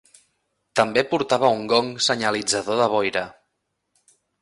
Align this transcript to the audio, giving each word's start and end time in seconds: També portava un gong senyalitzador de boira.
També 0.79 1.03
portava 1.11 1.53
un 1.59 1.63
gong 1.73 1.93
senyalitzador 2.09 2.83
de 2.83 2.91
boira. 2.97 3.27